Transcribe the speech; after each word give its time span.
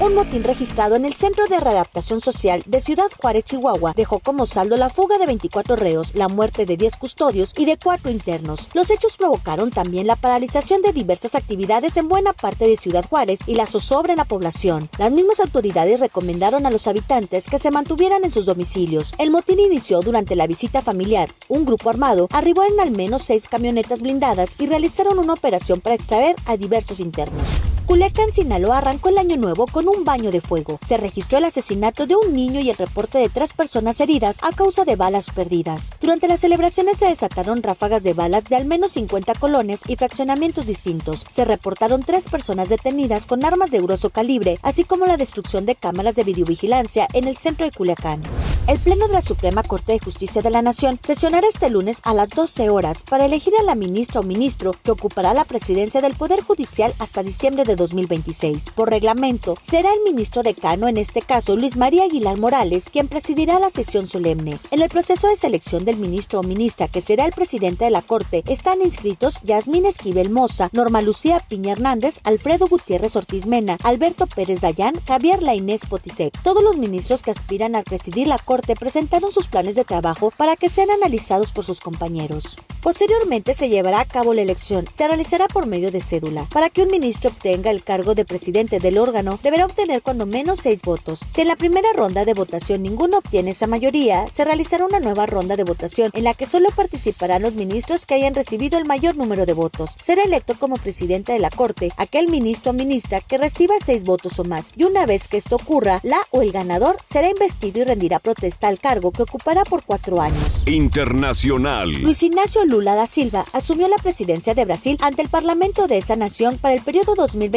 Un 0.00 0.14
motín 0.14 0.44
registrado 0.44 0.94
en 0.94 1.04
el 1.04 1.14
Centro 1.14 1.48
de 1.48 1.58
Readaptación 1.58 2.20
Social 2.20 2.62
de 2.66 2.80
Ciudad 2.80 3.10
Juárez, 3.20 3.42
Chihuahua, 3.46 3.94
dejó 3.96 4.20
como 4.20 4.46
saldo 4.46 4.76
la 4.76 4.90
fuga 4.90 5.18
de 5.18 5.26
24 5.26 5.74
reos, 5.74 6.14
la 6.14 6.28
muerte 6.28 6.66
de 6.66 6.76
10 6.76 6.98
custodios 6.98 7.52
y 7.56 7.64
de 7.64 7.76
4 7.76 8.08
internos. 8.08 8.68
Los 8.74 8.92
hechos 8.92 9.16
provocaron 9.16 9.70
también 9.70 10.06
la 10.06 10.14
paralización 10.14 10.82
de 10.82 10.92
diversas 10.92 11.34
actividades 11.34 11.96
en 11.96 12.06
buena 12.06 12.32
parte 12.32 12.68
de 12.68 12.76
Ciudad 12.76 13.04
Juárez 13.08 13.40
y 13.44 13.56
la 13.56 13.66
zozobra 13.66 14.12
en 14.12 14.18
la 14.18 14.24
población. 14.24 14.88
Las 14.98 15.10
mismas 15.10 15.40
autoridades 15.40 15.98
recomendaron 15.98 16.64
a 16.64 16.70
los 16.70 16.86
habitantes 16.86 17.48
que 17.48 17.58
se 17.58 17.72
mantuvieran 17.72 18.22
en 18.24 18.30
sus 18.30 18.46
domicilios. 18.46 19.14
El 19.18 19.32
motín 19.32 19.58
inició 19.58 20.00
durante 20.02 20.36
la 20.36 20.46
visita 20.46 20.80
familiar. 20.80 21.34
Un 21.48 21.64
grupo 21.64 21.90
armado 21.90 22.28
arribó 22.30 22.62
en 22.62 22.78
al 22.78 22.92
menos 22.92 23.22
seis 23.24 23.48
camionetas 23.48 24.02
blindadas 24.02 24.54
y 24.60 24.66
realizaron 24.66 25.18
una 25.18 25.32
operación 25.32 25.80
para 25.80 25.96
extraer 25.96 26.36
a 26.46 26.56
diversos 26.56 27.00
internos. 27.00 27.67
Culiacán, 27.88 28.30
Sinaloa 28.30 28.76
arrancó 28.76 29.08
el 29.08 29.16
año 29.16 29.38
nuevo 29.38 29.64
con 29.64 29.88
un 29.88 30.04
baño 30.04 30.30
de 30.30 30.42
fuego. 30.42 30.78
Se 30.86 30.98
registró 30.98 31.38
el 31.38 31.46
asesinato 31.46 32.06
de 32.06 32.16
un 32.16 32.34
niño 32.34 32.60
y 32.60 32.68
el 32.68 32.76
reporte 32.76 33.16
de 33.16 33.30
tres 33.30 33.54
personas 33.54 33.98
heridas 34.02 34.40
a 34.42 34.52
causa 34.52 34.84
de 34.84 34.94
balas 34.94 35.30
perdidas. 35.30 35.90
Durante 35.98 36.28
las 36.28 36.40
celebraciones 36.40 36.98
se 36.98 37.06
desataron 37.06 37.62
ráfagas 37.62 38.02
de 38.02 38.12
balas 38.12 38.44
de 38.44 38.56
al 38.56 38.66
menos 38.66 38.92
50 38.92 39.32
colones 39.36 39.84
y 39.88 39.96
fraccionamientos 39.96 40.66
distintos. 40.66 41.24
Se 41.30 41.46
reportaron 41.46 42.02
tres 42.02 42.28
personas 42.28 42.68
detenidas 42.68 43.24
con 43.24 43.42
armas 43.42 43.70
de 43.70 43.80
grueso 43.80 44.10
calibre, 44.10 44.58
así 44.60 44.84
como 44.84 45.06
la 45.06 45.16
destrucción 45.16 45.64
de 45.64 45.74
cámaras 45.74 46.14
de 46.14 46.24
videovigilancia 46.24 47.08
en 47.14 47.26
el 47.26 47.36
centro 47.36 47.64
de 47.64 47.72
Culiacán. 47.72 48.20
El 48.66 48.78
Pleno 48.78 49.06
de 49.06 49.14
la 49.14 49.22
Suprema 49.22 49.62
Corte 49.62 49.92
de 49.92 49.98
Justicia 49.98 50.42
de 50.42 50.50
la 50.50 50.60
Nación 50.60 51.00
sesionará 51.02 51.48
este 51.48 51.70
lunes 51.70 52.02
a 52.04 52.12
las 52.12 52.28
12 52.28 52.68
horas 52.68 53.02
para 53.02 53.24
elegir 53.24 53.54
a 53.58 53.62
la 53.62 53.74
ministra 53.74 54.20
o 54.20 54.24
ministro 54.24 54.72
que 54.82 54.90
ocupará 54.90 55.32
la 55.32 55.46
presidencia 55.46 56.02
del 56.02 56.16
Poder 56.16 56.42
Judicial 56.42 56.92
hasta 56.98 57.22
diciembre 57.22 57.64
de 57.64 57.77
2026. 57.78 58.66
Por 58.74 58.90
reglamento, 58.90 59.56
será 59.62 59.90
el 59.94 60.00
ministro 60.04 60.42
decano, 60.42 60.88
en 60.88 60.98
este 60.98 61.22
caso 61.22 61.56
Luis 61.56 61.78
María 61.78 62.04
Aguilar 62.04 62.36
Morales, 62.36 62.90
quien 62.92 63.08
presidirá 63.08 63.58
la 63.58 63.70
sesión 63.70 64.06
solemne. 64.06 64.58
En 64.70 64.82
el 64.82 64.90
proceso 64.90 65.28
de 65.28 65.36
selección 65.36 65.86
del 65.86 65.96
ministro 65.96 66.40
o 66.40 66.42
ministra 66.42 66.88
que 66.88 67.00
será 67.00 67.24
el 67.24 67.32
presidente 67.32 67.86
de 67.86 67.90
la 67.90 68.02
Corte 68.02 68.42
están 68.48 68.82
inscritos 68.82 69.40
Yasmín 69.44 69.86
Esquivel 69.86 70.28
Moza, 70.28 70.68
Norma 70.72 71.00
Lucía 71.00 71.40
Piña 71.48 71.72
Hernández, 71.72 72.20
Alfredo 72.24 72.68
Gutiérrez 72.68 73.16
Ortiz 73.16 73.46
Mena, 73.46 73.78
Alberto 73.84 74.26
Pérez 74.26 74.60
Dayán, 74.60 75.00
Javier 75.06 75.42
Lainés 75.42 75.86
Potisek. 75.86 76.36
Todos 76.42 76.62
los 76.62 76.76
ministros 76.76 77.22
que 77.22 77.30
aspiran 77.30 77.76
a 77.76 77.82
presidir 77.82 78.26
la 78.26 78.38
Corte 78.38 78.74
presentaron 78.74 79.32
sus 79.32 79.48
planes 79.48 79.76
de 79.76 79.84
trabajo 79.84 80.32
para 80.36 80.56
que 80.56 80.68
sean 80.68 80.90
analizados 80.90 81.52
por 81.52 81.64
sus 81.64 81.80
compañeros. 81.80 82.58
Posteriormente 82.82 83.54
se 83.54 83.68
llevará 83.68 84.00
a 84.00 84.04
cabo 84.04 84.34
la 84.34 84.42
elección. 84.42 84.86
Se 84.92 85.06
realizará 85.06 85.46
por 85.48 85.66
medio 85.66 85.90
de 85.90 86.00
cédula. 86.00 86.48
Para 86.52 86.70
que 86.70 86.82
un 86.82 86.90
ministro 86.90 87.30
obtenga 87.30 87.67
el 87.70 87.82
cargo 87.82 88.14
de 88.14 88.24
presidente 88.24 88.78
del 88.80 88.98
órgano, 88.98 89.38
deberá 89.42 89.66
obtener 89.66 90.02
cuando 90.02 90.26
menos 90.26 90.60
seis 90.60 90.82
votos. 90.82 91.20
Si 91.28 91.42
en 91.42 91.48
la 91.48 91.56
primera 91.56 91.88
ronda 91.94 92.24
de 92.24 92.34
votación 92.34 92.82
ninguno 92.82 93.18
obtiene 93.18 93.50
esa 93.50 93.66
mayoría, 93.66 94.26
se 94.30 94.44
realizará 94.44 94.84
una 94.84 95.00
nueva 95.00 95.26
ronda 95.26 95.56
de 95.56 95.64
votación 95.64 96.10
en 96.14 96.24
la 96.24 96.34
que 96.34 96.46
solo 96.46 96.70
participarán 96.70 97.42
los 97.42 97.54
ministros 97.54 98.06
que 98.06 98.14
hayan 98.14 98.34
recibido 98.34 98.78
el 98.78 98.84
mayor 98.84 99.16
número 99.16 99.46
de 99.46 99.52
votos. 99.52 99.94
Será 99.98 100.22
electo 100.22 100.58
como 100.58 100.76
presidente 100.76 101.32
de 101.32 101.38
la 101.38 101.50
Corte 101.50 101.92
aquel 101.96 102.28
ministro 102.28 102.70
o 102.70 102.74
ministra 102.74 103.20
que 103.20 103.38
reciba 103.38 103.74
seis 103.80 104.04
votos 104.04 104.38
o 104.38 104.44
más. 104.44 104.72
Y 104.76 104.84
una 104.84 105.06
vez 105.06 105.28
que 105.28 105.36
esto 105.36 105.56
ocurra, 105.56 106.00
la 106.02 106.18
o 106.30 106.42
el 106.42 106.52
ganador 106.52 106.96
será 107.04 107.28
investido 107.28 107.80
y 107.80 107.84
rendirá 107.84 108.18
protesta 108.18 108.68
al 108.68 108.78
cargo 108.78 109.12
que 109.12 109.22
ocupará 109.22 109.64
por 109.64 109.84
cuatro 109.84 110.20
años. 110.20 110.62
Internacional. 110.66 111.90
Luis 112.02 112.22
Ignacio 112.22 112.64
Lula 112.64 112.94
da 112.94 113.06
Silva 113.06 113.44
asumió 113.52 113.88
la 113.88 113.96
presidencia 113.96 114.54
de 114.54 114.64
Brasil 114.64 114.98
ante 115.00 115.22
el 115.22 115.28
Parlamento 115.28 115.86
de 115.86 115.98
esa 115.98 116.16
nación 116.16 116.58
para 116.58 116.74
el 116.74 116.82
periodo 116.82 117.14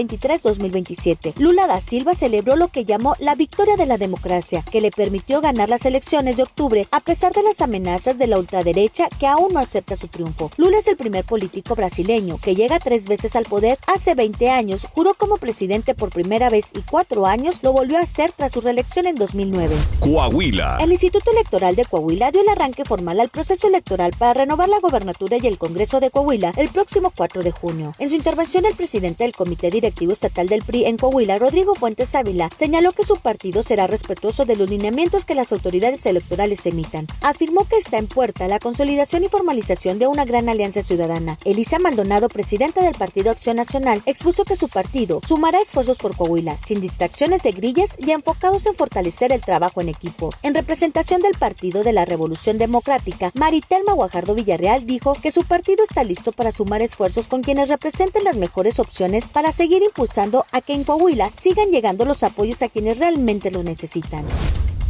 2023-2027. 0.08 1.34
Lula 1.38 1.68
da 1.68 1.80
Silva 1.80 2.14
celebró 2.14 2.56
lo 2.56 2.68
que 2.70 2.86
llamó 2.86 3.16
la 3.20 3.36
victoria 3.36 3.76
de 3.76 3.86
la 3.86 3.98
democracia, 3.98 4.64
que 4.70 4.82
le 4.82 4.92
permitió 4.92 5.42
ganar 5.42 5.70
las 5.70 5.86
elecciones 5.86 6.38
de 6.38 6.44
octubre 6.44 6.88
a 6.92 7.00
pesar 7.00 7.34
de 7.34 7.44
las 7.44 7.62
amenazas 7.62 8.18
de 8.18 8.28
la 8.28 8.40
ultraderecha 8.40 9.08
que 9.20 9.28
aún 9.28 9.54
no 9.54 9.60
acepta 9.60 9.96
su 9.96 10.08
triunfo. 10.08 10.52
Lula 10.58 10.78
es 10.78 10.88
el 10.88 10.98
primer 10.98 11.26
político 11.26 11.76
brasileño 11.76 12.38
que 12.42 12.56
llega 12.56 12.80
tres 12.80 13.08
veces 13.08 13.36
al 13.36 13.46
poder. 13.46 13.78
Hace 13.88 14.16
20 14.16 14.50
años 14.50 14.88
juró 14.92 15.14
como 15.14 15.38
presidente 15.38 15.96
por 15.96 16.10
primera 16.10 16.50
vez 16.50 16.72
y 16.76 16.82
cuatro 16.82 17.26
años 17.26 17.60
lo 17.62 17.74
volvió 17.74 17.98
a 17.98 18.02
hacer 18.02 18.32
tras 18.32 18.52
su 18.52 18.62
reelección 18.62 19.08
en 19.08 19.16
2009. 19.16 19.76
Coahuila. 20.00 20.78
El 20.82 20.92
Instituto 20.92 21.32
Electoral 21.32 21.76
de 21.76 21.86
Coahuila 21.86 22.32
dio 22.32 22.42
el 22.42 22.50
arranque 22.50 22.86
formal 22.86 23.20
al 23.20 23.30
proceso 23.30 23.68
electoral 23.68 24.14
para 24.18 24.34
renovar 24.34 24.70
la 24.70 24.80
gobernatura 24.80 25.38
y 25.42 25.48
el 25.48 25.58
Congreso 25.58 26.00
de 26.00 26.10
Coahuila 26.10 26.54
el 26.58 26.70
próximo 26.70 27.12
4 27.16 27.44
de 27.44 27.52
junio. 27.52 27.94
En 28.00 28.10
su 28.10 28.16
intervención, 28.16 28.66
el 28.66 28.76
presidente 28.76 29.24
del 29.24 29.34
Comité 29.34 29.70
Directivo 29.82 30.14
Estatal 30.14 30.48
del 30.48 30.62
PRI 30.62 30.86
en 30.86 30.98
Coahuila, 30.98 31.40
Rodrigo 31.40 31.74
Fuentes 31.74 32.14
Ávila, 32.14 32.52
señaló 32.56 32.92
que 32.92 33.04
su 33.04 33.16
partido 33.16 33.64
será 33.64 33.88
respetuoso 33.88 34.46
de 34.46 34.56
los 34.56 34.70
lineamientos 34.70 35.26
que 35.26 35.34
las 35.34 35.52
autoridades 35.52 36.06
electorales 36.06 36.64
emitan. 36.68 37.08
Afirmó 37.22 37.68
que 37.68 37.78
está 37.78 37.98
en 37.98 38.06
puerta 38.06 38.48
la 38.48 38.60
consolidación 38.60 39.24
y 39.24 39.28
formalización 39.28 39.98
de 39.98 40.06
una 40.06 40.24
gran 40.24 40.50
alianza 40.50 40.84
ciudadana. 40.84 41.40
Elisa 41.46 41.80
Maldonado, 41.80 42.30
presidenta 42.30 42.84
del 42.84 42.94
Partido 42.94 43.32
Acción 43.32 43.56
Nacional, 43.56 44.04
expuso 44.06 44.46
que 44.46 44.56
su 44.56 44.70
partido 44.70 45.20
sumará 45.26 45.60
esfuerzos 45.60 45.98
por 45.98 46.16
Coahuila, 46.16 46.60
sin 46.64 46.80
distracciones 46.80 47.42
de 47.42 47.54
grillas 47.54 47.96
y 47.98 48.12
enfocados 48.12 48.68
en 48.68 48.76
fortalecer 48.76 49.32
el 49.32 49.42
trabajo 49.42 49.82
en 49.82 49.90
equipo. 49.90 50.30
En 50.44 50.54
representación 50.54 51.22
del 51.22 51.40
Partido 51.40 51.84
de 51.84 51.94
la 51.94 52.06
Revolución 52.06 52.60
Democrática, 52.60 53.32
Maritelma 53.34 53.94
Guajardo 53.94 54.36
Villarreal 54.36 54.86
dijo 54.86 55.18
que 55.20 55.32
su 55.32 55.44
partido 55.44 55.84
está 55.84 56.04
listo 56.04 56.34
para 56.34 56.52
sumar 56.52 56.84
esfuerzos 56.84 57.28
con 57.28 57.42
quienes 57.42 57.70
representen 57.70 58.24
las 58.24 58.38
mejores 58.38 58.80
opciones 58.80 59.28
para 59.28 59.52
seguir 59.52 59.71
impulsando 59.78 60.46
a 60.52 60.62
que 60.62 60.74
en 60.74 60.84
Coahuila 60.84 61.32
sigan 61.38 61.70
llegando 61.70 62.06
los 62.06 62.24
apoyos 62.24 62.62
a 62.62 62.70
quienes 62.70 63.00
realmente 63.00 63.52
lo 63.52 63.64
necesitan. 63.64 64.26